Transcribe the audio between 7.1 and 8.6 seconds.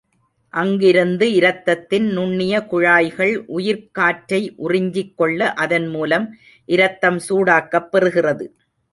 சூடாக்கப் பெறுகிறது.